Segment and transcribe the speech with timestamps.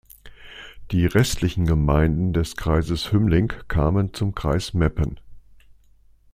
[0.89, 5.19] Die restlichen Gemeinden des Kreises Hümmling kamen zum Kreis Meppen.